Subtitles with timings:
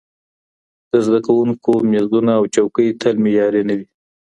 [0.91, 3.87] د زده کوونکو میزونه او چوکۍ تل معیاري نه وي.